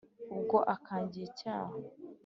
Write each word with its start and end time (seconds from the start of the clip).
ubwo 0.33 0.57
akangiye 0.73 1.25
icyanya 1.29 1.79